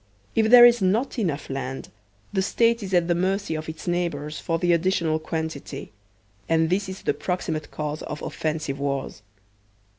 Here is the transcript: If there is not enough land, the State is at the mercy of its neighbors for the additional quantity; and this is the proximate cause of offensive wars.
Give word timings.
If 0.33 0.49
there 0.49 0.65
is 0.65 0.81
not 0.81 1.19
enough 1.19 1.47
land, 1.47 1.89
the 2.33 2.41
State 2.41 2.81
is 2.81 2.91
at 2.91 3.07
the 3.07 3.13
mercy 3.13 3.53
of 3.53 3.69
its 3.69 3.87
neighbors 3.87 4.39
for 4.39 4.57
the 4.57 4.73
additional 4.73 5.19
quantity; 5.19 5.91
and 6.49 6.71
this 6.71 6.89
is 6.89 7.03
the 7.03 7.13
proximate 7.13 7.69
cause 7.69 8.01
of 8.01 8.19
offensive 8.23 8.79
wars. 8.79 9.21